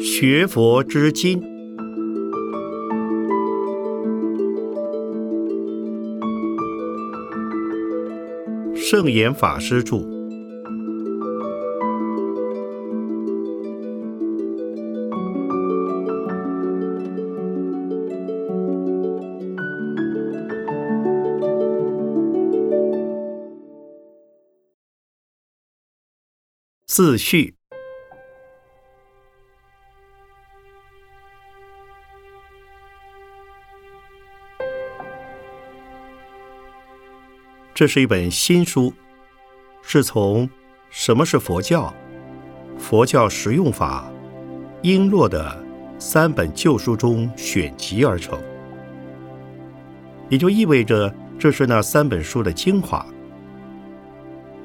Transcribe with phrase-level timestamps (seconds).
[0.00, 1.42] 学佛之经，
[8.74, 10.11] 圣严法师著。
[26.94, 27.54] 自序。
[37.72, 38.92] 这是一本新书，
[39.80, 40.50] 是从
[40.90, 41.94] 什么是佛教、
[42.76, 44.12] 佛教实用法、
[44.82, 45.64] 璎珞的
[45.98, 48.38] 三本旧书中选集而成，
[50.28, 53.06] 也就意味着这是那三本书的精华。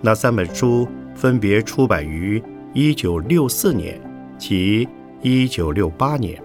[0.01, 0.85] 那三本书。
[1.17, 2.41] 分别出版于
[2.73, 3.99] 一九六四年
[4.37, 4.87] 及
[5.23, 6.39] 一九六八年。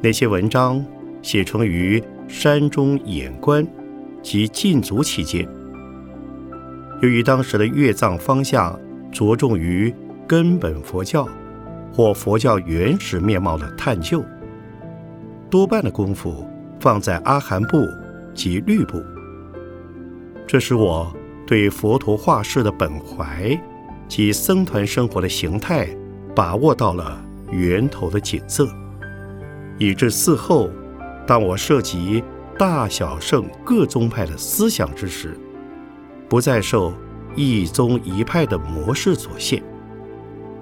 [0.00, 0.82] 那些文章
[1.20, 3.66] 写成于山中演观
[4.22, 5.44] 及禁足期间。
[7.02, 8.78] 由于当时的阅藏方向
[9.10, 9.92] 着重于
[10.24, 11.28] 根本佛教
[11.92, 14.24] 或佛教原始面貌的探究，
[15.50, 17.84] 多半的功夫放在阿含部
[18.32, 19.02] 及律部。
[20.46, 21.12] 这使我。
[21.52, 23.60] 对佛陀画室的本怀
[24.08, 25.86] 及僧团生活的形态
[26.34, 28.66] 把握到了源头的景色，
[29.76, 30.70] 以致嗣后，
[31.26, 32.24] 当我涉及
[32.58, 35.38] 大小圣各宗派的思想之时，
[36.26, 36.94] 不再受
[37.36, 39.62] 一宗一派的模式所限，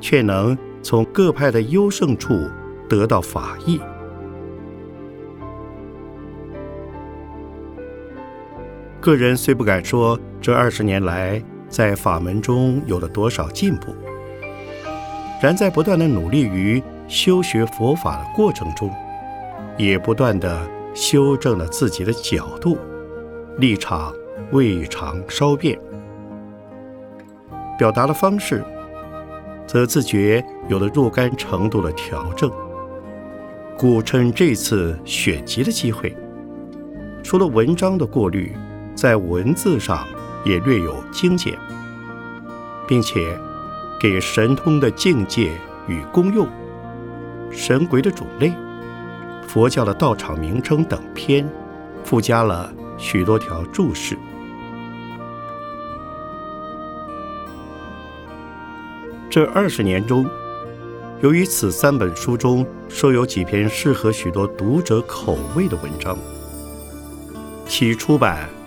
[0.00, 2.50] 却能从各派的优胜处
[2.88, 3.80] 得到法益。
[9.00, 13.94] 个人虽不敢说这二十年来在法门中有了多少进步，
[15.42, 18.92] 然在不断的努力于修学佛法的过程中，
[19.78, 22.76] 也不断的修正了自己的角度、
[23.56, 24.12] 立场，
[24.52, 25.78] 未尝稍变。
[27.78, 28.62] 表达的方式，
[29.66, 32.50] 则自觉有了若干程度的调整。
[33.78, 36.14] 故趁这次选集的机会，
[37.22, 38.54] 除了文章的过滤。
[39.00, 40.06] 在文字上
[40.44, 41.58] 也略有精简，
[42.86, 43.40] 并且
[43.98, 46.46] 给神通的境界与功用、
[47.50, 48.52] 神鬼的种类、
[49.48, 51.48] 佛教的道场名称等篇
[52.04, 54.18] 附加了许多条注释。
[59.30, 60.28] 这二十年中，
[61.22, 66.18] 由于此三本书中收有几篇适合许多读者口味的文章，
[67.66, 68.59] 其出版。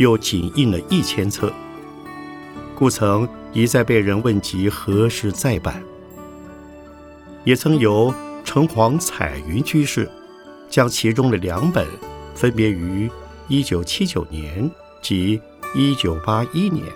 [0.00, 1.52] 又仅印了一千册，
[2.74, 5.82] 故曾一再被人问及何时再版。
[7.44, 8.12] 也曾由
[8.42, 10.10] 城隍彩云居士
[10.70, 11.86] 将其中的两本，
[12.34, 13.10] 分别于
[13.46, 14.70] 一九七九年
[15.02, 15.38] 及
[15.74, 16.86] 一九八一年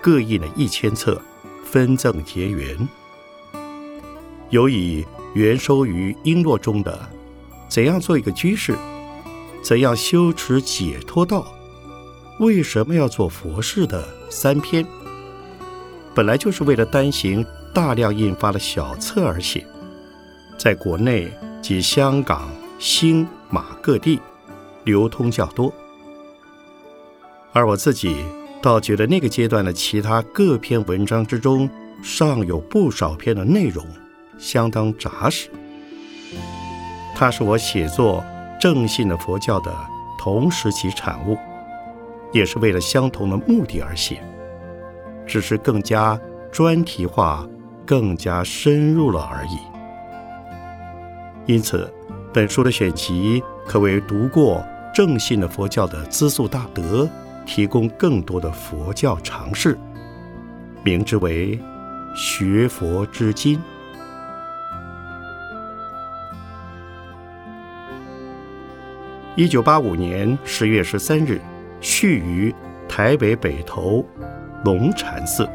[0.00, 1.20] 各印了一千册，
[1.64, 2.88] 分赠结缘。
[4.50, 6.92] 有以原收于璎珞中的
[7.68, 8.72] 《怎样做一个居士》，
[9.64, 11.44] 怎样修持解脱道。
[12.38, 14.86] 为什么要做佛事的三篇？
[16.14, 19.66] 本来就是为了单行大量印发的小册而写，
[20.58, 21.32] 在国内
[21.62, 24.20] 及香港、新马各地
[24.84, 25.72] 流通较多。
[27.54, 28.22] 而我自己
[28.60, 31.68] 倒觉得那个阶段的其他各篇文章之中，
[32.02, 33.82] 尚有不少篇的内容
[34.36, 35.48] 相当扎实。
[37.14, 38.22] 它是我写作
[38.60, 39.74] 正信的佛教的
[40.18, 41.38] 同时期产物。
[42.32, 44.22] 也是为了相同的目的而写，
[45.26, 46.20] 只是更加
[46.50, 47.46] 专题化、
[47.86, 49.58] 更加深入了而已。
[51.46, 51.92] 因此，
[52.32, 57.08] 本书的选集可为读过正信的佛教的资素大德
[57.46, 59.78] 提供更多的佛教常识，
[60.82, 61.56] 名之为
[62.16, 63.56] 《学佛之经》。
[69.36, 71.40] 一九八五年十月十三日。
[71.88, 72.52] 去于
[72.88, 74.04] 台北北投
[74.64, 75.48] 龙禅寺。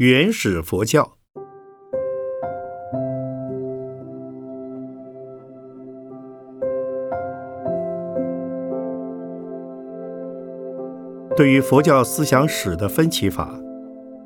[0.00, 1.18] 原始佛教。
[11.36, 13.54] 对于佛教思想史的分歧法，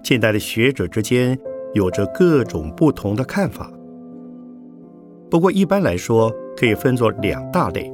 [0.01, 1.37] 近代的学者之间
[1.73, 3.69] 有着各种不同的看法。
[5.29, 7.93] 不过一般来说，可以分作两大类：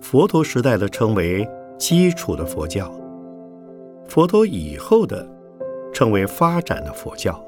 [0.00, 1.46] 佛陀时代的称为
[1.78, 2.90] 基础的佛教，
[4.08, 5.28] 佛陀以后的
[5.92, 7.38] 称为发展的佛教。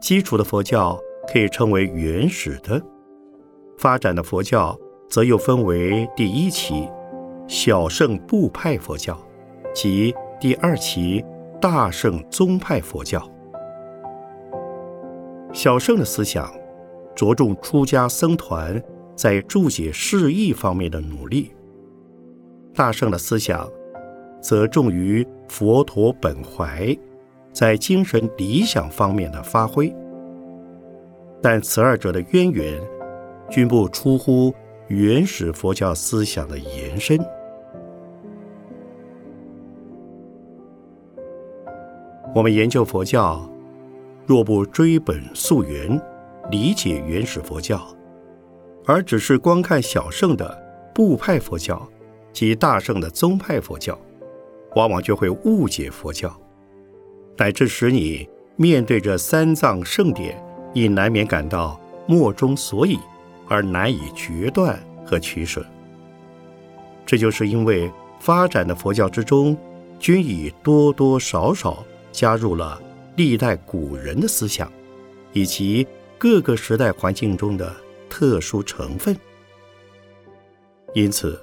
[0.00, 0.98] 基础的佛教
[1.32, 2.80] 可以称为原始的，
[3.78, 4.78] 发展的佛教
[5.08, 6.88] 则又分为第一期。
[7.48, 9.16] 小乘部派佛教
[9.72, 11.24] 及第二期
[11.60, 13.22] 大乘宗派佛教。
[15.52, 16.52] 小乘的思想
[17.14, 18.82] 着重出家僧团
[19.14, 21.52] 在注解释义方面的努力，
[22.74, 23.70] 大乘的思想
[24.42, 26.96] 则重于佛陀本怀
[27.52, 29.94] 在精神理想方面的发挥。
[31.42, 32.82] 但此二者的渊源
[33.50, 34.52] 均不出乎
[34.88, 37.18] 原始佛教思想的延伸。
[42.34, 43.48] 我们研究佛教，
[44.26, 46.00] 若不追本溯源，
[46.50, 47.80] 理解原始佛教，
[48.84, 50.62] 而只是光看小圣的
[50.94, 51.88] 部派佛教
[52.32, 53.98] 及大圣的宗派佛教，
[54.76, 56.34] 往往就会误解佛教，
[57.36, 60.40] 乃至使你面对着三藏圣典，
[60.72, 62.96] 亦难免感到莫衷所以，
[63.48, 65.66] 而难以决断和取舍。
[67.04, 67.90] 这就是因为
[68.20, 69.56] 发展的佛教之中，
[69.98, 71.84] 均以多多少少。
[72.12, 72.80] 加入了
[73.16, 74.72] 历代古人的思想，
[75.34, 75.86] 以及
[76.16, 77.70] 各个时代环境中的
[78.08, 79.14] 特殊成分。
[80.94, 81.38] 因此，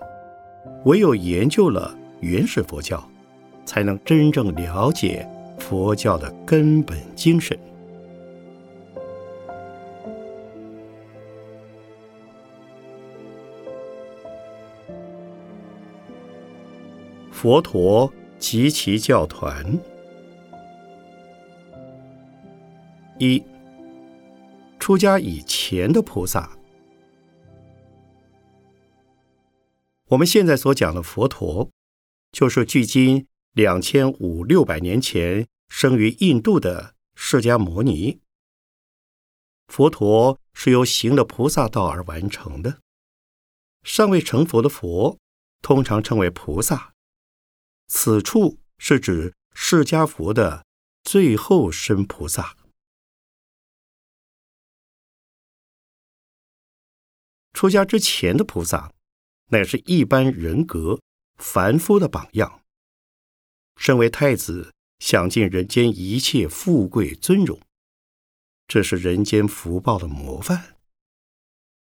[0.86, 3.08] 唯有研究了原始佛教，
[3.66, 5.28] 才能真正了解
[5.60, 7.58] 佛教的根本精神。
[17.32, 19.78] 佛陀及其教团。
[23.20, 23.44] 一
[24.80, 26.58] 出家以前的菩萨，
[30.08, 31.70] 我们现在所讲的佛陀，
[32.32, 38.20] 就是距今两千五六百年前生于印度的释迦牟尼。
[39.68, 42.80] 佛陀是由行了菩萨道而完成的，
[43.84, 45.20] 尚未成佛的佛，
[45.62, 46.94] 通常称为菩萨。
[47.88, 50.66] 此处是指释迦佛的
[51.04, 52.58] 最后身菩萨。
[57.54, 58.92] 出家之前的菩萨，
[59.50, 61.00] 乃是一般人格
[61.38, 62.63] 凡夫的榜样。
[63.76, 67.60] 身为太子，享尽人间一切富贵尊荣，
[68.68, 70.78] 这是人间福报的模范。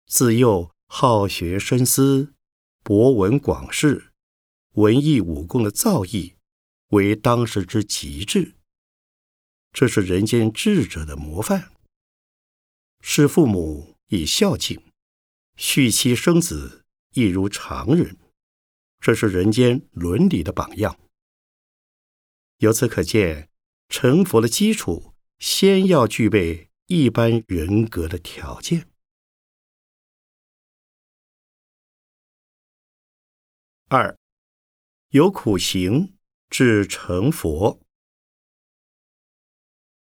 [0.07, 2.35] 自幼好学深思，
[2.83, 4.13] 博闻广识，
[4.73, 6.35] 文艺武功的造诣
[6.89, 8.55] 为当时之极致，
[9.73, 11.73] 这是人间智者的模范。
[13.01, 14.83] 视父母以孝敬。
[15.57, 16.85] 续妻生子
[17.15, 18.17] 亦如常人，
[19.01, 20.97] 这是人间伦理的榜样。
[22.59, 23.51] 由此可见，
[23.89, 28.89] 成佛的基础先要具备一般人格的条件。
[33.89, 34.17] 二，
[35.09, 36.17] 由苦行
[36.49, 37.81] 至成佛。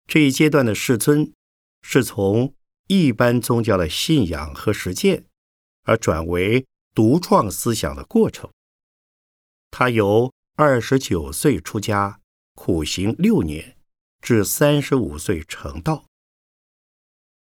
[0.05, 1.33] 这一阶段的世尊
[1.81, 2.53] 是从
[2.87, 5.25] 一般宗教的信仰和实践。
[5.83, 8.51] 而转为独创思想的过程。
[9.71, 12.20] 他由二十九岁出家，
[12.53, 13.77] 苦行六年，
[14.21, 16.05] 至三十五岁成道。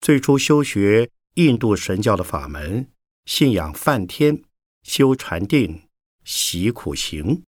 [0.00, 2.90] 最初修学印度神教的法门，
[3.24, 4.42] 信仰梵天，
[4.82, 5.88] 修禅定，
[6.24, 7.44] 习苦行，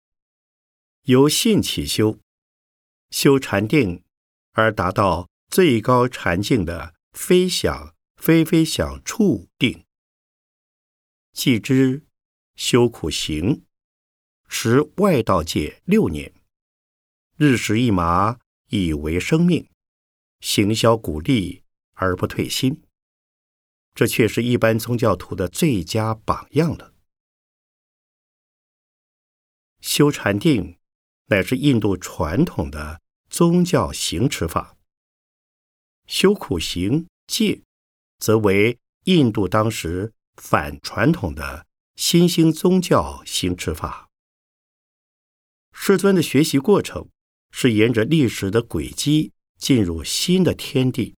[1.03, 2.19] 由信起修，
[3.09, 4.03] 修禅定，
[4.51, 9.83] 而达到最高禅境的非想非非想处定。
[11.31, 12.03] 继之，
[12.55, 13.65] 修苦行，
[14.47, 16.31] 持外道戒六年，
[17.43, 19.69] 日食一麻以为生命，
[20.39, 22.81] 行销鼓励而不退心。
[23.93, 26.93] 这却是一般宗教徒的最佳榜样了。
[29.81, 30.77] 修禅定
[31.25, 34.77] 乃是印度传统的宗教行持法，
[36.07, 37.61] 修苦行戒
[38.19, 40.13] 则为印度当时。
[40.37, 44.09] 反传统的新兴宗教行持法，
[45.71, 47.07] 世尊的学习过程
[47.55, 51.15] 是沿着历史的轨迹进入新的天地。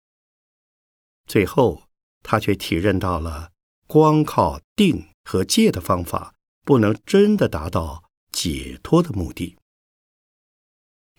[1.27, 1.83] 最后，
[2.23, 3.51] 他却体认到了
[3.85, 6.33] 光靠定和戒的方法
[6.65, 9.55] 不能真的达到解脱的目的，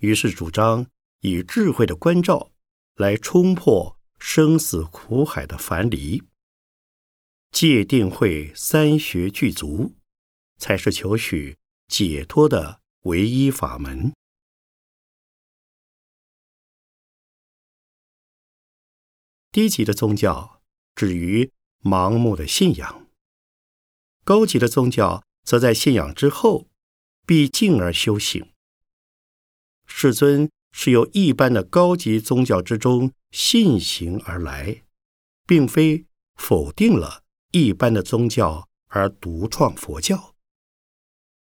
[0.00, 0.86] 于是主张
[1.20, 2.50] 以智慧的关照
[2.96, 6.22] 来冲破生死苦海的樊篱。
[7.52, 9.94] 戒定慧三学具足，
[10.58, 11.56] 才是求取
[11.86, 14.12] 解脱的唯一法门。
[19.54, 20.60] 低级的宗教
[20.96, 23.06] 止于盲目的信仰，
[24.24, 26.66] 高级的宗教则在信仰之后
[27.24, 28.50] 必进而修行。
[29.86, 34.82] 世尊是由一般的高级宗教之中信行而来，
[35.46, 40.34] 并非否定了一般的宗教而独创佛教，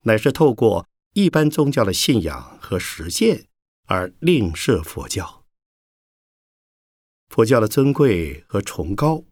[0.03, 3.49] 乃是透过一般宗教的信仰和实践
[3.87, 5.38] 而另设佛教。
[7.29, 9.23] 佛教的尊贵和崇高，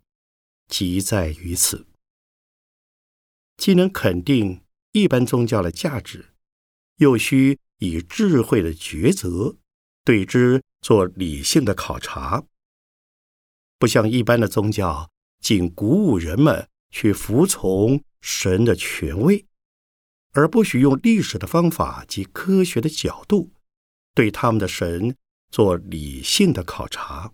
[0.68, 1.88] 即在于此。
[3.58, 4.62] 既能肯定
[4.92, 6.34] 一般宗教的价值，
[6.98, 9.58] 又需以智慧的抉择
[10.06, 12.46] 对之做理性的考察。
[13.80, 15.10] 不像一般的宗教，
[15.42, 19.46] 仅鼓舞人们去服从神的权威，
[20.34, 23.52] 而不许用历史的方法及科学的角度
[24.14, 25.16] 对他们的神
[25.52, 27.34] 做理性的考察。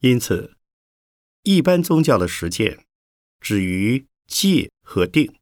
[0.00, 0.56] 因此，
[1.42, 2.86] 一般宗教的实践
[3.40, 5.34] 止于戒和定；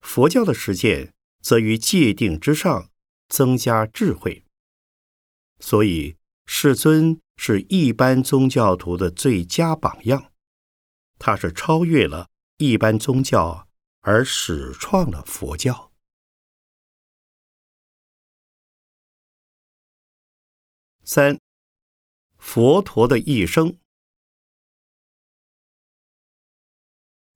[0.00, 2.90] 佛教的实践则于戒定之上
[3.28, 4.44] 增加智慧。
[5.58, 10.32] 所以，世尊是一般宗教徒的最佳榜样。
[11.18, 13.68] 他是超越了一般宗教
[14.00, 15.92] 而始创了佛教。
[21.04, 21.38] 三。
[22.42, 23.78] 佛陀的一生。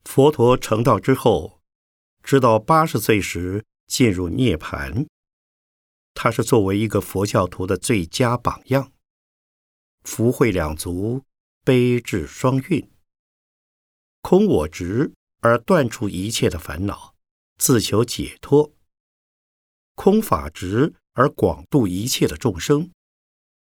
[0.04, 1.62] 佛陀成道之后，
[2.22, 5.06] 直到八十岁时进入涅盘。
[6.12, 8.92] 他是作为一个佛教徒的最佳榜样。
[10.02, 11.22] 福慧两足，
[11.64, 12.90] 悲智双运，
[14.20, 17.14] 空我执而断除一切的烦恼，
[17.56, 18.74] 自求解脱；
[19.94, 22.90] 空法执而广度一切的众生。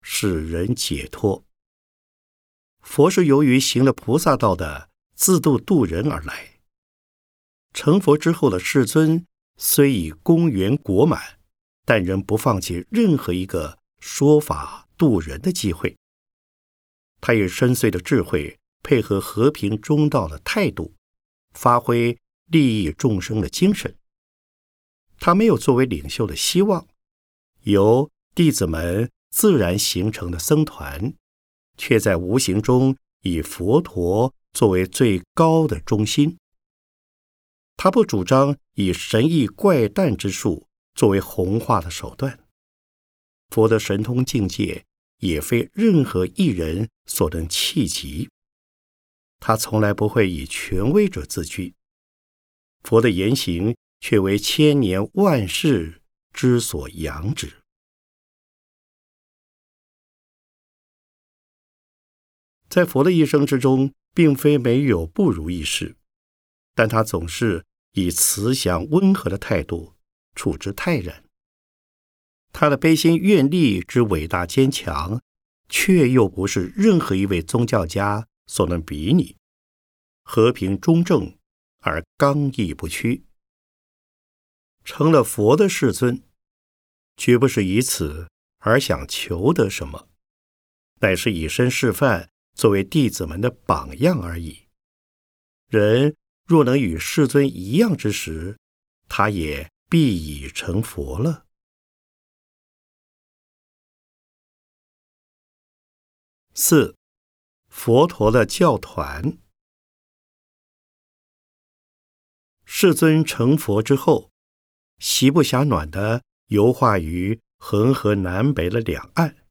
[0.08, 1.44] 使人解脱。
[2.80, 6.60] 佛是由于行了菩萨道的自度度人而来。
[7.74, 11.40] 成佛之后的世尊，虽已功圆果满，
[11.84, 15.96] 但仍不放弃任何一个说法度人的机会。
[17.20, 20.94] 他以深邃的智慧，配合和平中道的态度，
[21.52, 23.96] 发挥利益众生的精神。
[25.18, 26.86] 他没有作为领袖的希望，
[27.62, 29.10] 由弟子们。
[29.36, 31.12] 自然形成的僧团，
[31.76, 36.38] 却在无形中以佛陀作为最高的中心。
[37.76, 42.46] 他不主张以神异怪诞之术作为弘化的手段。
[43.50, 44.86] 佛的神通境界
[45.18, 48.30] 也非任何一人所能企及。
[49.38, 51.74] 他从来不会以权威者自居。
[52.84, 56.00] 佛的言行却为千年万世
[56.32, 57.65] 之所仰止。
[62.68, 65.96] 在佛的一生之中，并非没有不如意事，
[66.74, 69.94] 但他总是以慈祥温和的态度
[70.34, 71.24] 处之泰然。
[72.52, 75.20] 他的悲心愿力之伟大坚强，
[75.68, 79.36] 却又不是任何一位宗教家所能比拟。
[80.22, 81.36] 和平中正
[81.80, 83.24] 而刚毅不屈，
[84.84, 86.22] 成了佛的世尊，
[87.16, 90.08] 绝不是以此而想求得什么，
[91.00, 92.30] 乃是以身示范。
[92.56, 94.66] 作为弟子们的榜样而已。
[95.68, 98.58] 人若能与世尊一样之时，
[99.08, 101.46] 他也必已成佛了。
[106.54, 106.96] 四，
[107.68, 109.36] 佛陀的教团。
[112.64, 114.30] 世尊成佛之后，
[114.98, 119.46] 席不暇暖的游化于恒河南北的两岸，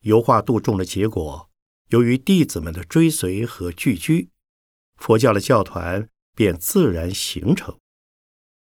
[0.00, 1.49] 游化度众的结果。
[1.90, 4.30] 由于弟子们的追随和聚居，
[4.96, 7.80] 佛教的教团便自然形成。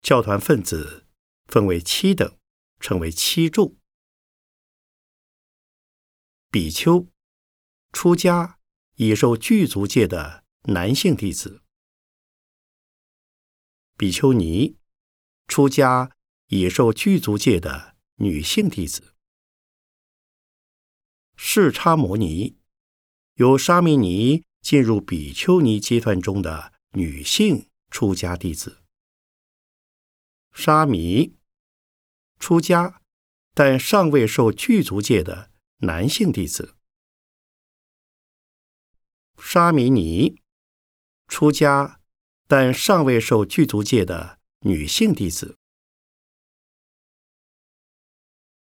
[0.01, 1.05] 教团分子
[1.47, 2.37] 分为七等，
[2.79, 3.75] 称为七众。
[6.49, 7.09] 比丘、
[7.91, 8.57] 出家
[8.95, 11.61] 已受具足戒的男性弟子；
[13.97, 14.77] 比丘尼、
[15.47, 16.15] 出家
[16.47, 19.13] 已受具足戒的女性弟子。
[21.35, 22.58] 视差摩尼，
[23.39, 28.83] 由沙弥尼进入比丘尼阶段中的女性出家弟子。
[30.51, 31.37] 沙弥，
[32.37, 33.01] 出家
[33.53, 36.75] 但尚未受具足戒的男性弟子。
[39.37, 40.41] 沙弥尼，
[41.29, 42.01] 出家
[42.45, 45.57] 但尚未受具足戒的女性弟子。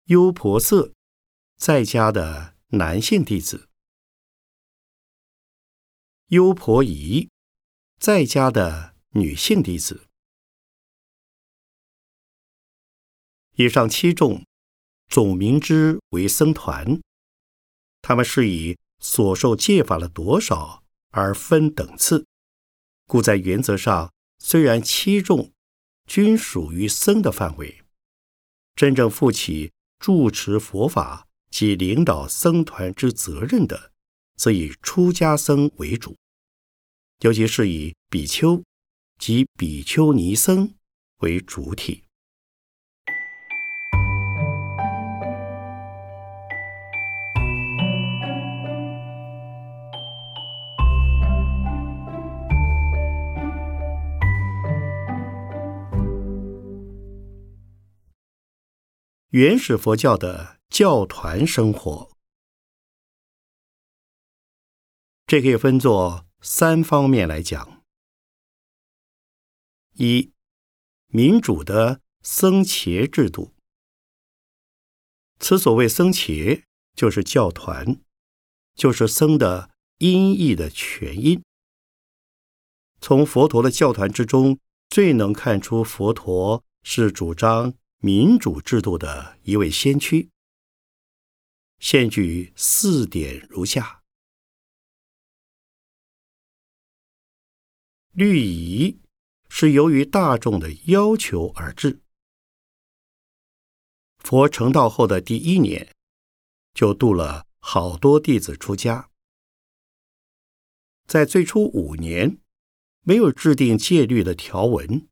[0.04, 0.92] 优婆塞，
[1.56, 2.58] 在家的。
[2.72, 3.67] 男性弟子，
[6.28, 7.30] 优婆夷，
[7.98, 10.06] 在家的女性弟子。
[13.56, 14.44] 以上七众
[15.08, 17.00] 总名之为僧团，
[18.02, 22.26] 他们是以所受戒法的多少而分等次，
[23.06, 25.52] 故在原则上，虽然七众
[26.06, 27.82] 均属于僧的范围，
[28.74, 31.24] 真正负起住持佛法。
[31.50, 33.90] 及领导僧团之责任的，
[34.38, 36.16] 则以出家僧为主，
[37.20, 38.62] 尤其是以比丘
[39.18, 40.74] 及比丘尼僧
[41.18, 42.04] 为主体。
[59.30, 60.58] 原始佛教的。
[60.70, 62.07] 教团生活，
[65.28, 67.84] 这可以分作三方面来讲：
[69.96, 70.32] 一、
[71.08, 73.52] 民主的僧伽制度。
[75.38, 78.00] 此所谓僧伽，就是教团，
[78.74, 81.44] 就是僧的音译的全音。
[82.98, 84.58] 从佛陀的教团之中，
[84.88, 90.30] 最能看出佛陀是主张民主制度的一位先驱。
[91.78, 93.97] 现举四点如下：
[98.12, 99.00] 律仪
[99.48, 102.00] 是由于大众的要求而制。
[104.18, 105.94] 佛成道后的第一年，
[106.74, 109.10] 就度了好多弟子出家。
[111.06, 112.38] 在最初五年，
[113.02, 115.08] 没有制定戒律的条文，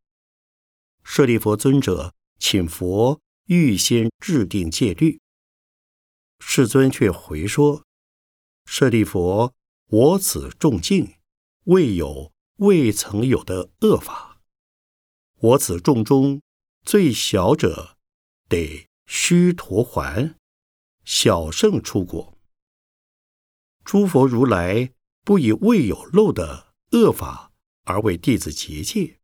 [1.02, 5.20] 舍利佛尊者请佛预先制定戒律。
[6.38, 7.85] 世尊却回说
[8.66, 9.54] ：“舍利弗，
[9.87, 11.14] 我此众境
[11.64, 14.40] 未有未曾有的恶法。
[15.38, 16.40] 我此众中
[16.82, 17.98] 最小者
[18.48, 20.38] 得须陀环，
[21.04, 22.38] 小圣出国。
[23.84, 24.92] 诸佛如来
[25.22, 27.52] 不以未有漏的恶法
[27.84, 29.20] 而为弟子结界。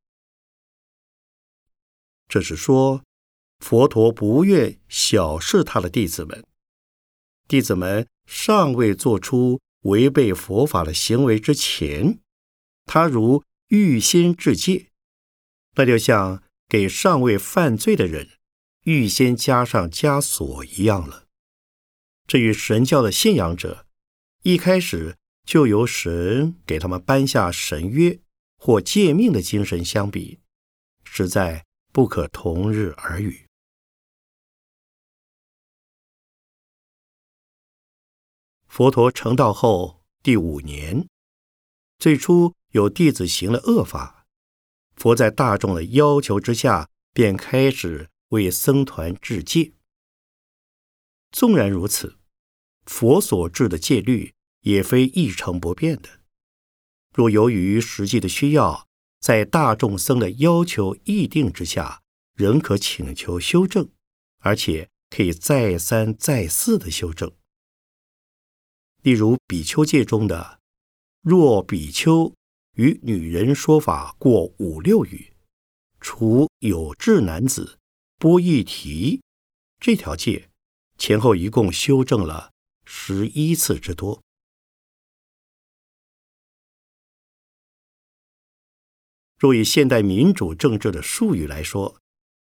[2.29, 3.03] 这是说，
[3.59, 6.45] 佛陀不愿小视他的弟子们。”
[7.49, 12.22] 弟子们尚未做出违背佛法的行为之前，
[12.95, 14.91] 他如预先致戒，
[15.77, 18.33] 那就像给尚未犯罪的人
[18.83, 21.27] 预先加上枷锁一样了。
[22.27, 23.87] 这与神教的信仰者
[24.43, 28.21] 一开始就由神给他们颁下神约
[28.59, 30.41] 或诫命的精神相比，
[31.03, 33.47] 实在不可同日而语。
[38.67, 41.09] 佛陀成道后第五年，
[41.99, 44.27] 最初有弟子行了恶法，
[44.97, 49.73] 佛在大众的要求之下，便开始为僧团制戒。
[51.31, 52.19] 纵然如此，
[52.85, 56.21] 佛所制的戒律也非一成不变的。
[57.15, 58.89] 若由于实际的需要，
[59.21, 62.03] 在大众僧的要求议定之下，
[62.35, 63.91] 仍可请求修正，
[64.39, 67.31] 而且可以再三再四的修正。
[69.03, 70.61] 例如比丘戒中的，
[71.21, 72.35] 若比丘
[72.75, 75.33] 与女人说法过五六语，
[76.01, 77.79] 除有志男子
[78.19, 79.23] 不一提
[79.79, 80.51] 这条戒，
[80.99, 82.53] 前后一共修正了
[82.85, 84.23] 十一次之多。
[89.39, 92.01] 若以现代民主政治的术语来说，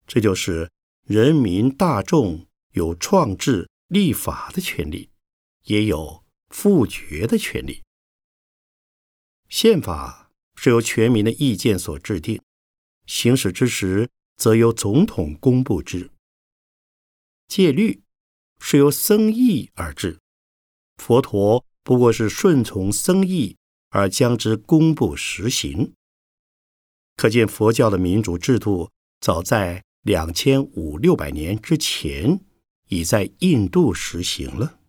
[0.06, 0.70] 这就是
[1.06, 5.10] 人民大众有创制立法的权利，
[5.64, 6.24] 也有。
[6.50, 7.80] 复决的权利。
[9.50, 12.40] 宪法是由全民的意见所制定，
[13.06, 16.10] 行使之时则由总统公布之。
[17.48, 18.00] 戒律
[18.60, 20.20] 是由僧义而制，
[20.98, 23.56] 佛陀不过是顺从僧义
[23.88, 25.94] 而将之公布实行。
[27.16, 32.40] 可见佛教的民主制度早在两千五六百年之前，
[32.86, 34.79] 已在印度实行了。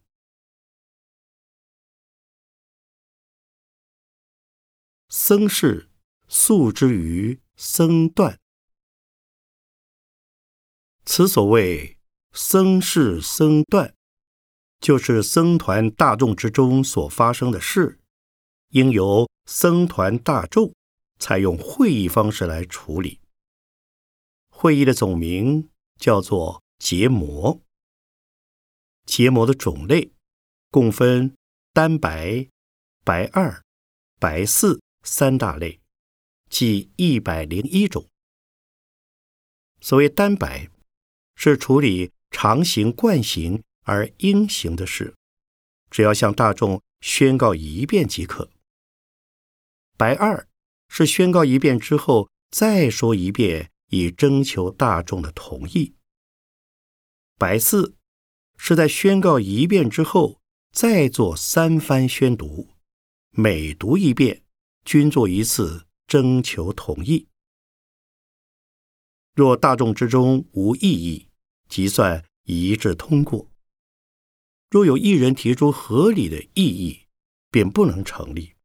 [5.13, 5.89] 僧事
[6.29, 8.39] 素之于僧断，
[11.03, 11.97] 此所谓
[12.31, 13.93] 僧事僧断，
[14.79, 17.99] 就是僧团大众之中所发生的事，
[18.69, 20.73] 应由僧团大众
[21.19, 23.19] 采用会议方式来处理。
[24.49, 25.69] 会议的总名
[25.99, 27.59] 叫做结膜。
[29.05, 30.13] 结膜的种类
[30.69, 31.35] 共分
[31.73, 32.47] 单白、
[33.03, 33.61] 白二、
[34.17, 34.79] 白四。
[35.03, 35.79] 三大类，
[36.49, 38.07] 即一百零一种。
[39.79, 40.69] 所谓单白，
[41.35, 45.15] 是处理常行惯行而应行的事，
[45.89, 48.51] 只要向大众宣告一遍即可。
[49.97, 50.47] 白二
[50.87, 55.95] 是宣告一遍之后再说一遍，以征求大众的同意。
[57.37, 57.95] 白四
[58.57, 60.39] 是在宣告一遍之后
[60.71, 62.69] 再做三番宣读，
[63.31, 64.43] 每读一遍。
[64.83, 67.27] 均做一次征求同意。
[69.33, 71.29] 若大众之中无异议，
[71.69, 73.49] 即算一致通过；
[74.69, 77.07] 若有一人提出合理的异议，
[77.49, 78.55] 便不能成立。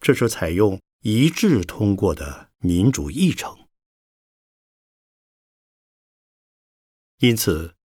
[0.00, 3.56] 这是采用一致通过的民主议程。
[7.18, 7.76] 因此，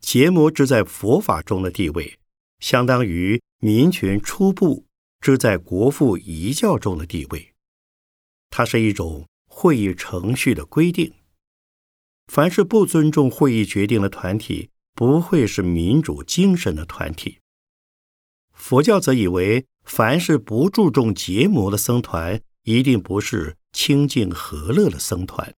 [0.00, 2.18] 结魔之在佛法中的地位，
[2.58, 4.87] 相当于民权初步。
[5.20, 7.54] 之在国父遗教中的地位，
[8.50, 11.12] 它是一种会议程序的规定。
[12.26, 17.40] 凡是不尊重会议决定的团体，不会是民主精神的团体。
[18.52, 25.54] 佛教则以为，凡是不注重结魔的僧团，一定不是清净和乐的僧团。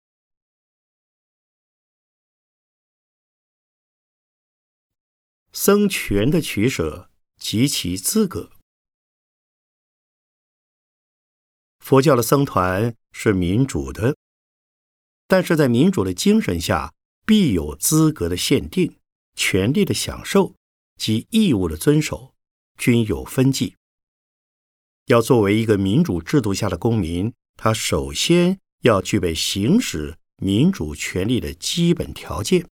[5.53, 8.58] 僧权的取舍及其资格。
[11.88, 14.14] 佛教的僧团是民主的，
[15.27, 16.92] 但是在民主的精神下，
[17.24, 18.98] 必有资格的限定、
[19.35, 20.55] 权利的享受
[20.98, 22.35] 及义务的遵守，
[22.77, 23.74] 均有分际。
[25.07, 32.66] 要作为一个民主制度下的公民，他首先要具备行使民主权利的基本条件。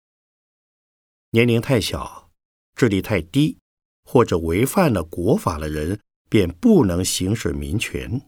[1.30, 2.30] 年龄太小、
[2.74, 3.56] 智力太低，
[4.04, 5.98] 或者违反了国法的人，
[6.28, 8.20] 便不能行使民权。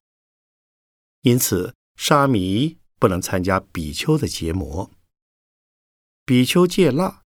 [1.28, 4.90] 因此，沙弥不能参加比丘的结魔。
[6.24, 7.20] 比丘戒腊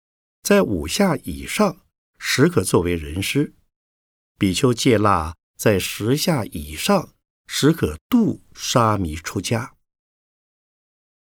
[0.41, 1.81] 在五下以上，
[2.17, 3.55] 时可作为人师；
[4.39, 7.13] 比丘戒腊在十下以上，
[7.49, 9.75] 时可度沙弥出家。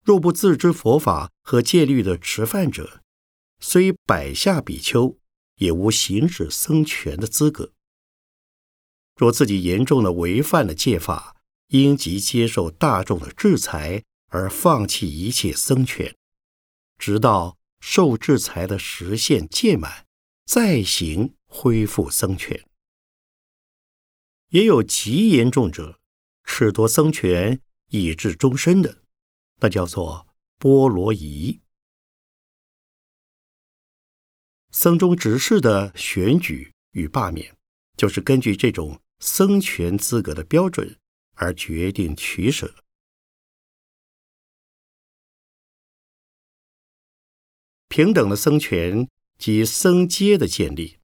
[0.05, 3.03] 若不自知佛法和戒律的持犯者，
[3.59, 5.19] 虽百下比丘，
[5.57, 7.73] 也无行使僧权的资格。
[9.17, 11.42] 若自己严重的违犯了戒法，
[11.73, 16.15] 应即接受大众的制裁，而放弃一切僧权，
[16.99, 20.07] 直到受制裁的时限届满，
[20.45, 22.69] 再行恢复僧权。
[24.49, 25.99] 也有极严重者，
[26.45, 27.59] 褫夺僧权
[27.89, 29.03] 以至终身的，
[29.61, 31.61] 那叫做波罗夷。
[34.73, 37.57] 僧中执事的选举与罢免，
[37.97, 40.99] 就是根据这种僧权资格的标准。
[41.35, 42.75] 而决定取舍。
[47.89, 50.99] 平等的僧权及僧阶的建立，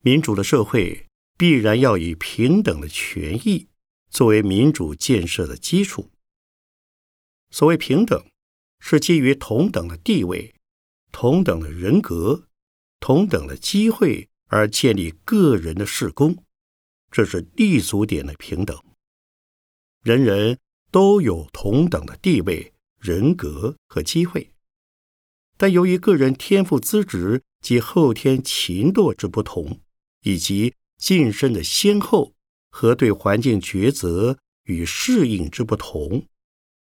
[0.00, 1.06] 民主的社会
[1.38, 3.68] 必然要以平等的权益
[4.10, 6.10] 作为民主建设的基础。
[7.50, 8.30] 所谓平等，
[8.78, 10.54] 是基于同等的地位、
[11.10, 12.46] 同等的人格、
[13.00, 16.44] 同等的机会而建立个人的事功。
[17.10, 18.80] 这是立足点的平等，
[20.02, 20.58] 人人
[20.92, 24.52] 都有同等的地位、人格和机会，
[25.56, 29.80] 但由于个人天赋资质及后天勤惰之不同，
[30.22, 32.34] 以及晋升的先后
[32.70, 36.26] 和对环境抉择与适应之不同，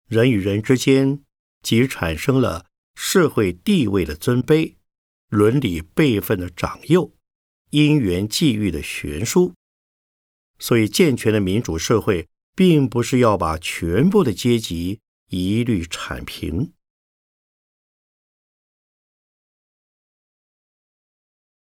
[0.08, 1.22] 人与人之间
[1.62, 4.74] 即产生了社会地位的尊卑、
[5.28, 7.14] 伦理辈分的长幼、
[7.70, 9.54] 因缘际遇的悬殊。
[10.58, 16.72] 所以，健全的民主社会，并不是要把全部的阶级一律铲平。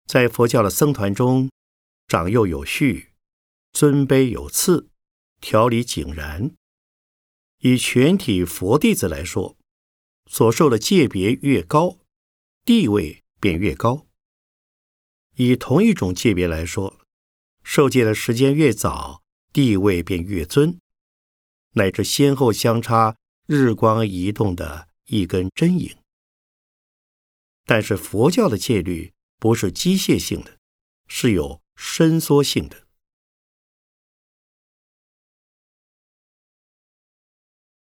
[0.06, 1.50] 在佛教的僧团中，
[2.06, 3.12] 长幼有序，
[3.72, 4.90] 尊卑有次，
[5.40, 6.54] 条理井然。
[7.60, 9.56] 以全体佛弟子来说，
[10.26, 12.00] 所受的戒别越高，
[12.64, 14.06] 地位便越高；
[15.36, 17.01] 以同一种界别来说，
[17.62, 19.22] 受戒的时间越早，
[19.52, 20.78] 地位便越尊，
[21.72, 25.96] 乃至先后相差日光移动的一根针影。
[27.64, 30.58] 但是佛教的戒律不是机械性的，
[31.06, 32.86] 是有伸缩性的。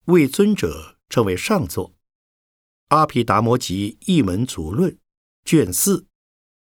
[0.07, 1.91] 为尊者称为上座，
[2.89, 4.93] 《阿毗达摩集一门足论》
[5.45, 6.07] 卷四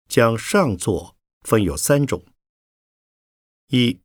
[0.08, 2.24] 将上座分有三种：
[3.68, 4.00] 一、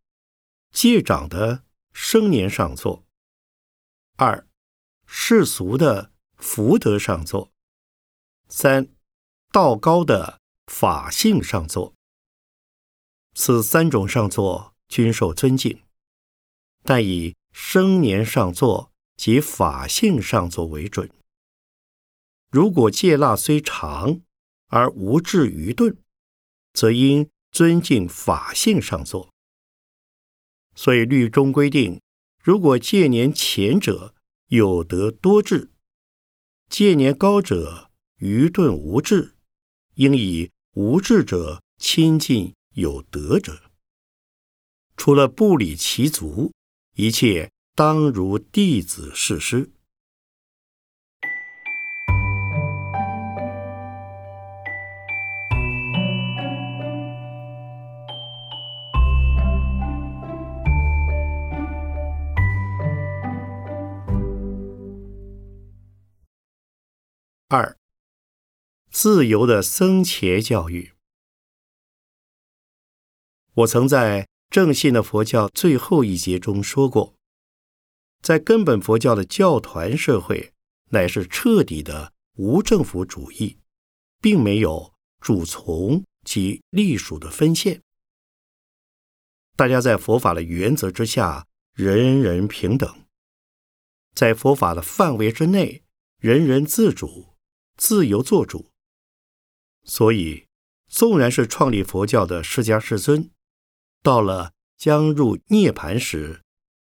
[0.72, 3.04] 戒长的生年上座；
[4.18, 4.48] 二、
[5.06, 7.52] 世俗的福德上座；
[8.48, 8.88] 三、
[9.52, 11.94] 道高的法性上座。
[13.34, 15.82] 此三种上座均受尊敬，
[16.84, 18.92] 但以生年上座。
[19.18, 21.12] 及法性上座为准。
[22.50, 24.22] 如果戒腊虽长
[24.66, 25.96] 而无至愚钝，
[26.74, 29.31] 则应尊敬法性上座。
[30.76, 32.02] 所以律中规定，
[32.44, 34.14] 如果戒年前者
[34.48, 35.72] 有德多智，
[36.70, 39.36] 戒年高者愚钝无智，
[39.96, 43.62] 应以无智者亲近有德者。
[44.98, 46.52] 除了不理其足，
[46.96, 47.52] 一切。
[47.74, 49.72] 当如弟子事师。
[67.54, 67.78] 二、
[68.90, 70.94] 自由的僧伽教育。
[73.56, 77.14] 我曾在《正信的佛教》最后一节中说过。
[78.22, 80.54] 在根本佛教的教团社会，
[80.92, 83.58] 乃是彻底的无政府主义，
[84.22, 87.82] 并没有主从及隶属的分线。
[89.58, 93.04] 大家在佛法的原则之下，人人平等，
[94.16, 95.84] 在佛法的范围之内，
[96.18, 97.31] 人人自主、
[97.82, 98.70] 自由做主。
[99.84, 100.46] 所以，
[100.88, 103.32] 纵然是创立佛教的释迦世尊，
[104.04, 106.44] 到了将入涅盘时，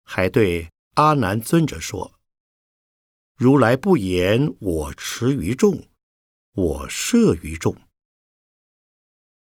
[0.04, 0.71] 还对。
[0.95, 2.19] 阿难尊者说
[3.38, 5.88] ：“如来不言我持于众，
[6.52, 7.78] 我摄于众。”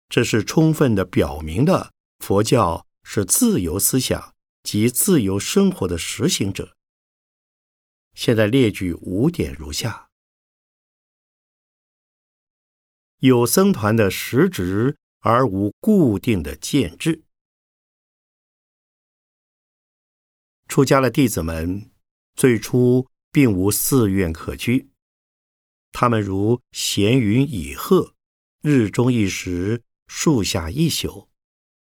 [0.07, 6.77] 这是充分的表明了佛教是自由思想及自由生活的实行者。
[8.13, 10.02] 现在列举五点如下：
[13.23, 17.23] 有僧团的实职而无固定的建制。
[20.67, 21.89] 出家的弟子们
[22.35, 24.89] 最初并无寺院可居，
[25.93, 28.13] 他们如闲云野鹤，
[28.61, 31.29] 日中一时，树下一宿，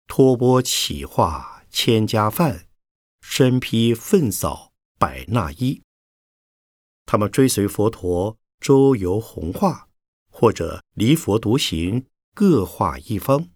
[0.08, 2.68] 托钵乞化千家饭，
[3.22, 5.82] 身披粪扫百纳衣。
[7.06, 9.89] 他们追随佛陀周游弘化，
[10.40, 13.50] 或者离佛独行，各化一方。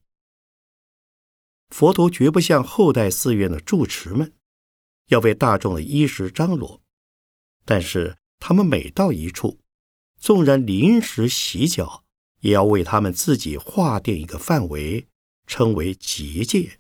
[1.70, 4.34] 佛陀绝不像后代寺院的住持们。
[5.08, 6.82] 要为大众的衣食张罗，
[7.64, 9.62] 但是他们每到一处，
[10.20, 12.04] 纵然临时洗脚，
[12.42, 15.08] 也要为他们自己划定一个范围，
[15.48, 16.80] 称为结界。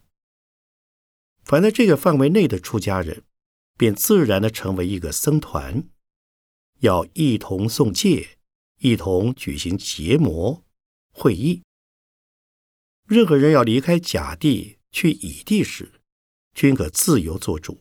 [1.45, 3.23] 凡在这个范围内的出家人，
[3.77, 5.87] 便自然的成为一个僧团，
[6.79, 8.37] 要一同诵戒，
[8.83, 10.61] 一同举行结魔
[11.13, 11.63] 会议。
[13.07, 16.01] 任何人要离开甲地去乙地时，
[16.53, 17.79] 均可自由做主。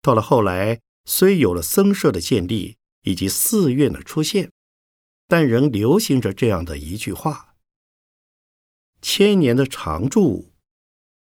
[0.00, 4.50] 到了后来，虽有了僧舍的建立以及寺院的出现，
[5.28, 7.54] 但仍流行着这样的一句话
[9.02, 10.54] ：“千年的常住，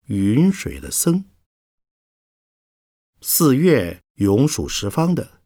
[0.06, 1.24] 云水的僧；
[3.20, 5.39] 寺院永属十方的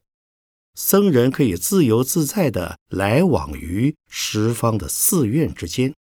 [0.74, 5.94] 僧人，可以自由自在的来往于十方的寺院之间。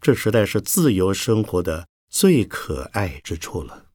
[0.00, 3.90] 这实在是自由生活的最可爱之处了。”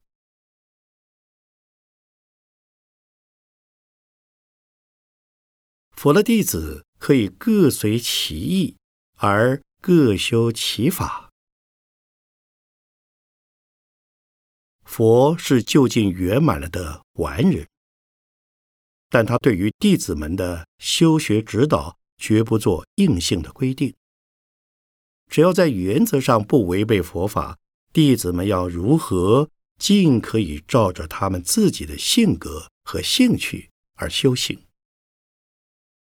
[5.92, 8.76] 佛的弟子可以各随其意
[9.16, 11.32] 而各修其法。
[14.84, 17.68] 佛是就近圆满了的完人，
[19.10, 23.94] 但他对于弟子们的修学指导绝不做硬性的规定。
[25.30, 27.58] 只要在原则上不违背佛法，
[27.92, 34.58] 弟子们要如何尽可以照着他们自己的性格和兴趣而修行，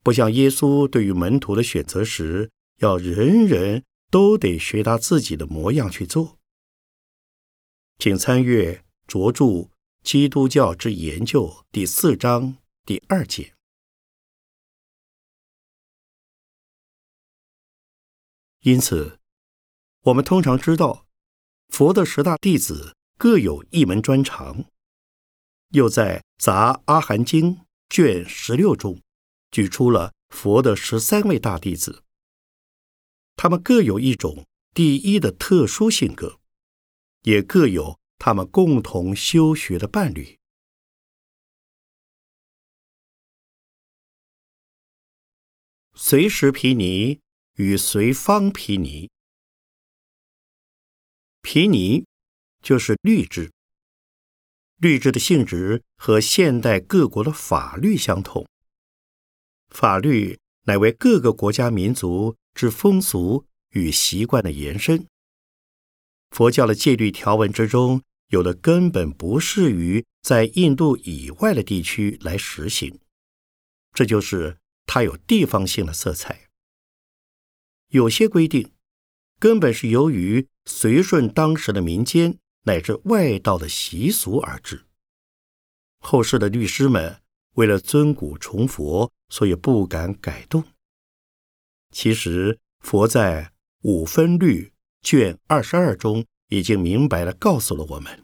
[0.03, 6.38] 不像耶稣对于门徒的选择时，要人人都得学他自己的模样去做。
[7.98, 9.44] 请参阅卓著
[10.03, 12.57] 《基督教之研究》第四章
[12.88, 13.53] 第二节。
[18.61, 19.20] 因此，
[20.05, 21.07] 我们通常知道，
[21.68, 22.94] 佛的十大弟子。
[23.18, 24.64] 各有一门专长，
[25.72, 27.57] 又在《杂阿含经》
[27.90, 29.03] 卷十六中
[29.51, 32.05] 举出了佛的十三位大弟子，
[33.37, 36.38] 他们各有一种第一的特殊性格，
[37.24, 40.38] 也各有他们共同修学的伴侣。
[46.01, 47.19] 随时毗尼
[47.57, 49.11] 与随方毗尼，
[51.43, 52.07] 毗尼。
[52.61, 53.53] 就是律制，
[54.77, 58.47] 律制的性质和现代各国的法律相同。
[59.71, 65.07] 法律乃为各个国家民族之风俗与习惯的延伸。
[66.31, 72.99] 佛教的戒律条文之中，有的根本不适于在印度以外的地区来实行，
[73.93, 76.48] 这就是它有地方性的色彩。
[77.90, 78.72] 有些规定
[79.38, 82.40] 根本是由于随顺当时的民间。
[82.64, 84.85] 乃至外道的习俗而至。
[86.01, 87.22] 后世的律师们
[87.55, 90.62] 为了尊古崇佛，所以不敢改动。
[91.90, 98.22] 其实，佛在五分律卷二十二中已经明白了告诉了我们：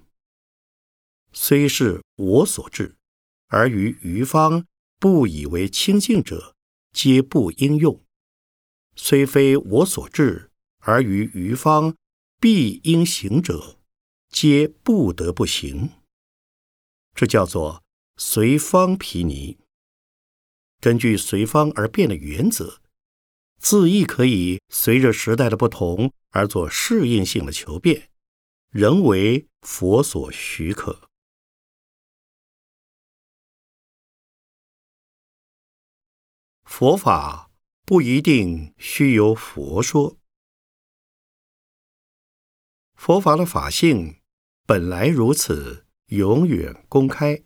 [1.33, 2.97] 虽是我所制，
[3.49, 4.67] 而于余方
[5.01, 6.54] 不以为清净者，
[6.95, 8.01] 皆不应用；
[8.97, 11.95] 虽非我所制，而于余方
[12.41, 13.79] 必应行者。
[14.31, 15.91] 皆不得不行，
[17.15, 17.85] 这叫做
[18.17, 19.59] 随方毗尼。
[20.81, 22.81] 根据随方而变的原则，
[23.61, 28.11] 字义可以随着时代的不同而做适应性的求变，
[28.71, 31.09] 仍为佛所许可。
[36.65, 37.51] 佛法
[37.85, 40.19] 不一定须由佛说，
[42.95, 44.21] 佛法的法性。
[44.67, 47.45] 本来如此，永远公开，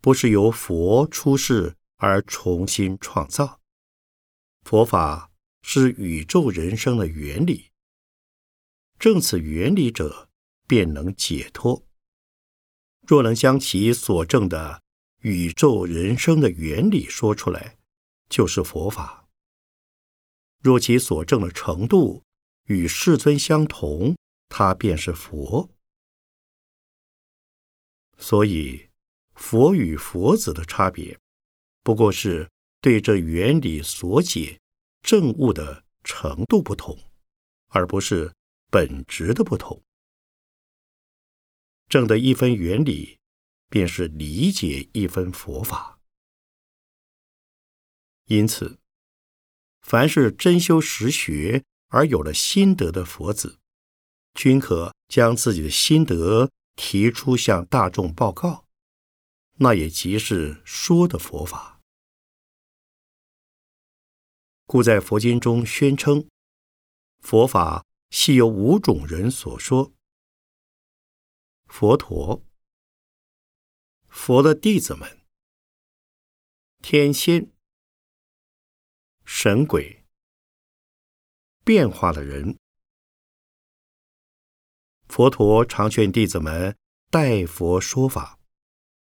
[0.00, 3.60] 不是由佛出世而重新创造。
[4.62, 5.30] 佛法
[5.62, 7.70] 是宇宙人生的原理，
[8.98, 10.28] 正此原理者，
[10.66, 11.86] 便能解脱。
[13.06, 14.82] 若能将其所证的
[15.20, 17.78] 宇宙人生的原理说出来，
[18.30, 19.28] 就是佛法。
[20.62, 22.22] 若其所证的程度
[22.64, 24.16] 与世尊相同，
[24.48, 25.68] 他便是佛。
[28.16, 28.88] 所以，
[29.34, 31.18] 佛与佛子的差别，
[31.82, 34.60] 不过是对这原理所解
[35.02, 36.98] 证悟的程度不同，
[37.68, 38.34] 而不是
[38.70, 39.82] 本质的不同。
[41.88, 43.18] 证得一分原理，
[43.68, 45.99] 便是理解一分佛法。
[48.30, 48.78] 因此，
[49.82, 53.58] 凡是真修实学而有了心得的佛子，
[54.34, 56.50] 均可将自己的心得。
[56.76, 58.66] 提出向大众报告，
[59.56, 61.78] 那也即是说的佛法。
[64.64, 66.26] 故在佛经中宣称，
[67.18, 69.92] 佛法系由五种人所说：
[71.66, 72.42] 佛陀、
[74.08, 75.20] 佛的弟子们、
[76.80, 77.52] 天仙、
[79.32, 80.04] 神鬼、
[81.64, 82.58] 变化的人。
[85.08, 86.76] 佛陀常劝弟子们
[87.10, 88.38] 代佛说法，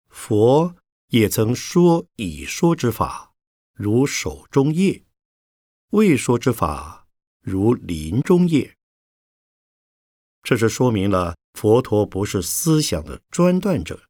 [0.08, 0.74] 佛
[1.08, 3.34] 也曾说已说之法，
[3.74, 5.04] 如手中叶；
[5.90, 7.06] 未说之法，
[7.40, 8.74] 如林中叶。
[10.42, 14.02] 这是说明了佛陀不是思想的专断者，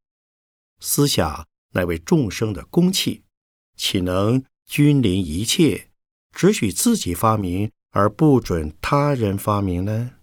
[0.79, 3.25] 思想乃为众生的公器，
[3.77, 5.86] 岂能君临一切，
[6.37, 10.19] 只许自己发明而不准他人发明呢？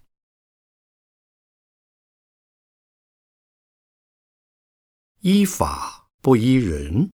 [5.21, 7.09] 依法不依人。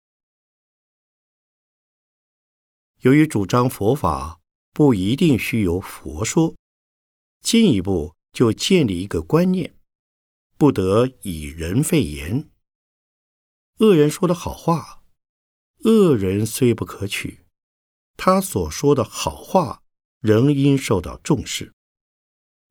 [3.01, 4.41] 由于主张佛法
[4.73, 6.55] 不一定需由佛说，
[7.41, 9.77] 进一步就建立一个观念：
[10.57, 12.49] 不得以人废言。
[13.79, 15.03] 恶人说的好话，
[15.83, 17.44] 恶人虽不可取，
[18.17, 19.83] 他所说的好话
[20.21, 21.73] 仍应受到重视。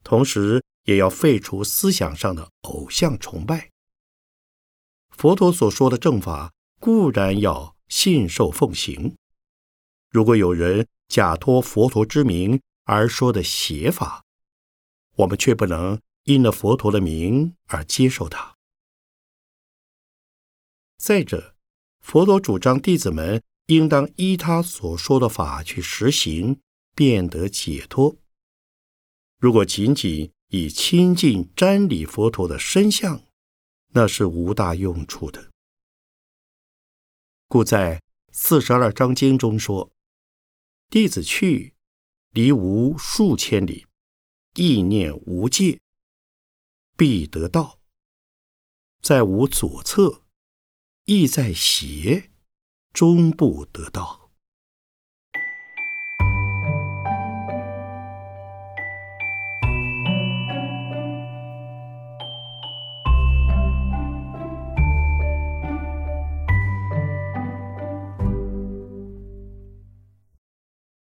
[0.03, 3.69] 同时，也要废除思想上的偶像崇拜。
[5.09, 9.15] 佛陀所说的正法固然要信受奉行。
[10.09, 14.23] 如果有人假托佛陀之名而说的邪法，
[15.15, 18.55] 我们却不能因了佛陀的名而接受它。
[20.97, 21.55] 再者，
[22.01, 26.59] 佛陀主张弟子们应当依他所说的法去实行，
[26.95, 28.17] 便得解脱。
[29.39, 33.23] 如果仅仅以亲近瞻礼佛陀的身相，
[33.89, 35.51] 那是无大用处的。
[37.47, 38.01] 故在
[38.31, 39.91] 四十二章经中说。
[40.89, 41.73] 弟子去，
[42.29, 43.87] 离无数千里，
[44.53, 45.79] 意念无界，
[46.95, 47.79] 必得道。
[49.01, 50.21] 在无左侧，
[51.05, 52.29] 意在邪，
[52.93, 54.29] 终不得道。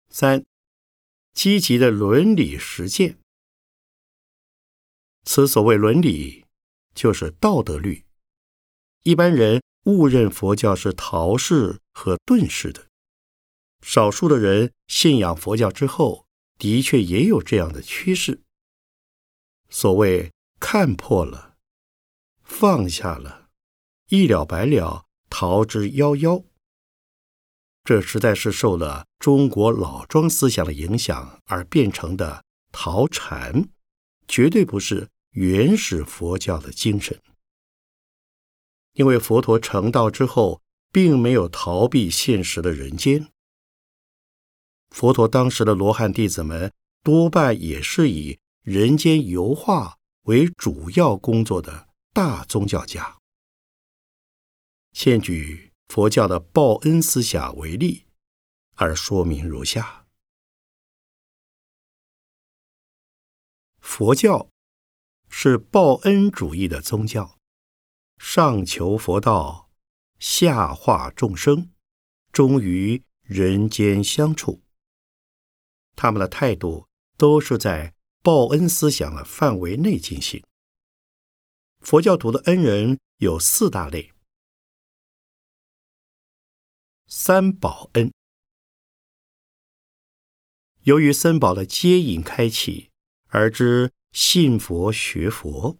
[0.09, 0.43] 三、
[1.35, 3.19] 积极的伦理实践。
[5.25, 6.47] 此所谓伦理，
[6.95, 8.07] 就是道德律。
[9.03, 12.89] 一般人误认佛教是陶氏和顿式的，
[13.83, 16.27] 少数的人信仰佛教之后，
[16.59, 18.43] 的确也有这样的趋势。
[19.69, 21.55] 所谓看破了，
[22.43, 23.49] 放下了，
[24.09, 26.45] 一了百了，逃之夭夭。
[27.85, 33.69] 这实在是受了中国老庄思想的影响而变成的逃禅，
[34.27, 37.21] 绝对不是原始佛教的精神。
[38.97, 40.61] 因为佛陀成道之后，
[40.93, 43.33] 并没有逃避现实的人间。
[44.91, 46.73] 佛陀当时的罗汉弟子们，
[47.03, 53.19] 多半也是以人间油画为主要工作的大宗教家。
[54.93, 55.73] 现举。
[55.89, 58.07] 佛教的报恩思想为例，
[58.75, 60.05] 而说明如下：
[63.79, 64.51] 佛教
[65.29, 67.36] 是报恩主义的宗教，
[68.19, 69.71] 上求佛道，
[70.19, 71.71] 下化众生，
[72.33, 74.63] 终于人间相处。
[75.95, 76.87] 他们的态度
[77.17, 80.45] 都是在报恩思想的范围内进行。
[81.81, 84.13] 佛教徒的恩人有四大类。
[87.07, 88.13] 三宝恩，
[90.81, 92.91] 由于三宝的接引开启，
[93.29, 95.79] 而知信佛学佛；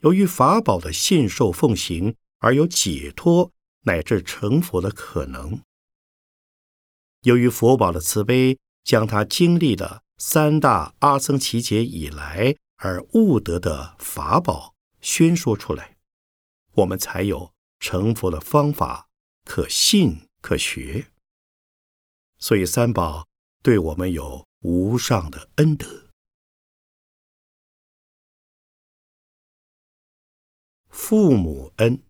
[0.00, 5.60] 由于法宝的信受奉行，而有解脱乃至成佛的可能；
[7.22, 15.96] 由于佛宝的慈悲，将他经历的三大阿僧祇劫以来而悟得的法宝宣说出来，
[16.72, 19.06] 我们才有成佛的方法。
[19.42, 21.06] 可信可学，
[22.38, 23.26] 所以三宝
[23.62, 26.09] 对我们有无上的恩德。
[31.02, 32.04] 父母恩，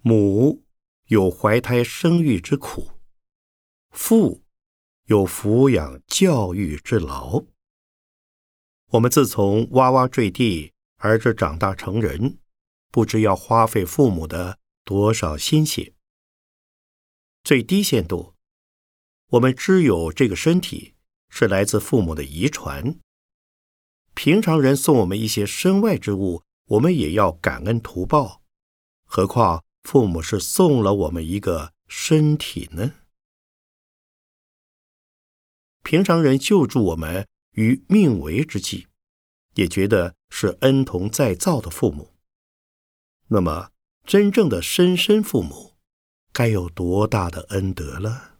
[0.00, 0.64] 母
[1.08, 2.92] 有怀胎生育之苦，
[3.90, 4.42] 父
[5.04, 7.44] 有抚养教育之劳。
[8.92, 12.38] 我们自从哇哇坠地儿子长大成人，
[12.90, 14.58] 不知要花费父母的。
[14.82, 15.92] 多少心血？
[17.44, 18.34] 最低限度，
[19.32, 20.94] 我们知有这个身体
[21.28, 22.98] 是来自父母的遗传。
[24.14, 28.42] 平常人送我们一些身外之物，我们也要感恩图报。
[29.04, 32.94] 何况父母是送了我们一个身体呢？
[35.82, 38.86] 平常人救助我们于命危之际，
[39.54, 42.14] 也觉得是恩同再造的父母。
[43.28, 43.70] 那么。
[44.04, 45.76] 真正的生身父母，
[46.32, 48.38] 该有多大的恩德了？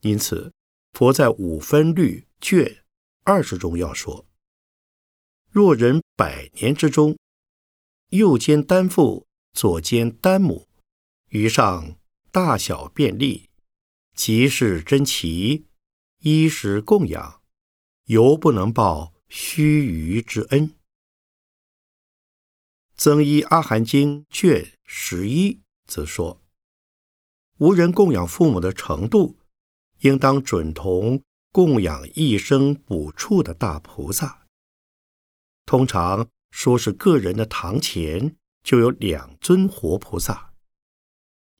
[0.00, 0.54] 因此，
[0.94, 2.85] 佛在五分律卷
[3.26, 4.24] 二十中要说：
[5.50, 7.18] 若人百年之中，
[8.10, 10.68] 右肩担父，左肩担母，
[11.30, 11.98] 于上
[12.30, 13.50] 大小便利，
[14.14, 15.66] 即是珍奇，
[16.20, 17.42] 衣食供养，
[18.04, 19.12] 犹不能报。
[19.28, 20.68] 须臾之恩，
[22.94, 26.40] 《增一阿含经》卷十一则说：
[27.58, 29.36] 无人供养父母的程度，
[30.02, 31.20] 应当准同
[31.56, 34.46] 供养一生补处的大菩萨。
[35.64, 40.52] 通常说是个人的堂前就有两尊活菩萨，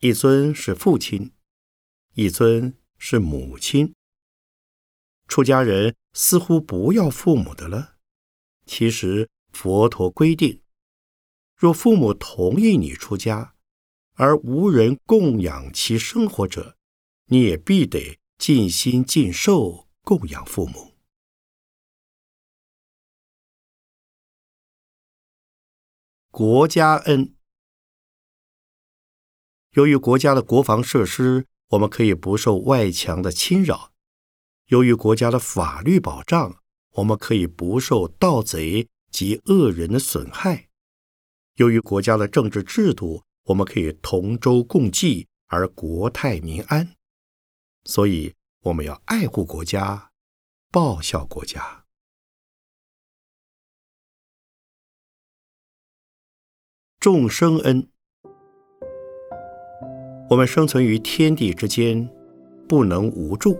[0.00, 1.32] 一尊是父亲，
[2.12, 3.94] 一尊是母亲。
[5.28, 7.94] 出家人似乎不要父母的了。
[8.66, 10.60] 其实佛陀规定，
[11.56, 13.54] 若父母同意你出家，
[14.16, 16.76] 而无人供养其生活者，
[17.28, 20.94] 你也必得尽心尽寿供养父母。
[26.30, 27.34] 国家恩，
[29.70, 33.90] 由于国家的国防设施，我们可以不受外强的侵扰；
[34.66, 40.68] 由于国家的法律保障，我们可以不受盗贼及恶人的损害；
[41.54, 46.94] 由于国家的政治制度，我们可以同舟共济而国泰民安。
[47.84, 48.36] 所以，
[48.66, 50.10] 我们要爱护国家，
[50.72, 51.84] 报效国家。
[56.98, 57.88] 众生恩，
[60.28, 62.10] 我们生存于天地之间，
[62.68, 63.56] 不能无助。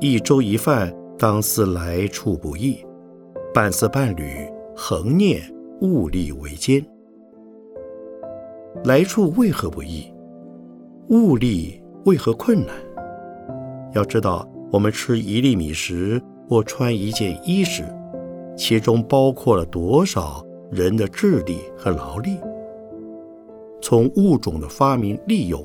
[0.00, 2.86] 一粥一饭，当思来处不易；
[3.52, 6.86] 半丝半缕，恒念物力维艰。
[8.84, 10.14] 来处为何不易？
[11.08, 12.91] 物力为何困难？
[13.94, 17.84] 要知道，我们吃一粒米食或穿一件衣食，
[18.56, 20.44] 其中包括了多少？
[20.70, 22.38] 人的智力和劳力，
[23.82, 25.62] 从物种的发明、利用、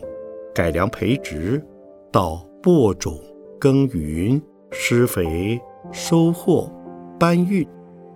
[0.54, 1.66] 改良培植，
[2.12, 3.18] 到播种、
[3.58, 5.58] 耕耘、施肥、
[5.94, 6.70] 收获、
[7.18, 7.66] 搬运、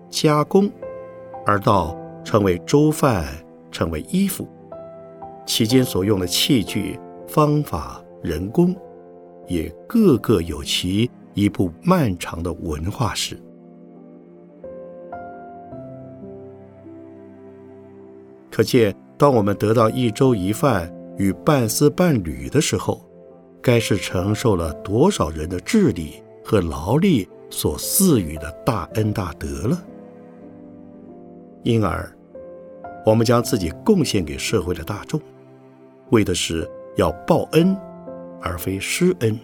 [0.10, 0.70] 加工，
[1.46, 3.26] 而到成为粥饭、
[3.72, 4.46] 成为衣服，
[5.46, 8.76] 期间所用的器具、方法、人工，
[9.52, 13.38] 也个个有其一部漫长的文化史。
[18.50, 23.02] 可见，当我们得到一粥一饭与半丝半缕的时候，
[23.62, 29.82] 该是承受了多少人的智力和劳力所赐予的大恩大德了。
[31.64, 32.12] 因而，
[33.06, 35.20] 我们将自己贡献给社会的大众，
[36.10, 37.78] 为的是要报恩，
[38.42, 39.40] 而非施恩。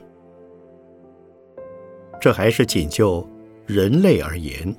[2.19, 3.27] 这还是仅就
[3.65, 4.75] 人类而言。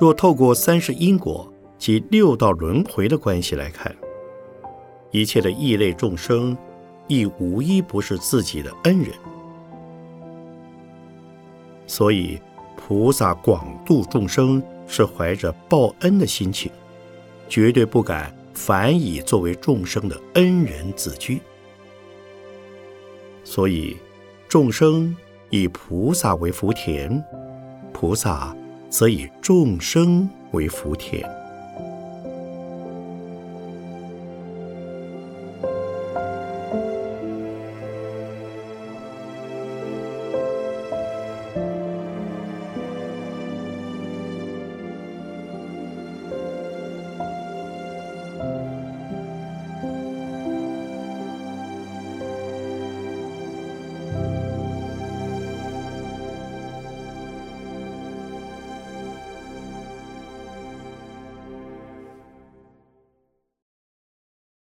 [0.00, 1.52] 若透过三世因果。
[1.78, 3.94] 及六道轮回的关系来看，
[5.12, 6.58] 一切的异类众生，
[7.06, 9.12] 亦无一不是自己的恩人。
[11.86, 12.36] 所以，
[12.76, 16.68] 菩萨广度众生，是怀着报恩的心情，
[17.48, 21.40] 绝对不敢反以作为众生的恩人自居。
[23.50, 23.96] 所以，
[24.46, 25.16] 众生
[25.48, 27.24] 以菩萨为福田，
[27.94, 28.54] 菩萨
[28.90, 31.26] 则以众生为福田。